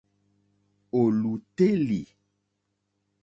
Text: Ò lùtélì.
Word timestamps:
Ò 0.99 1.01
lùtélì. 1.19 2.01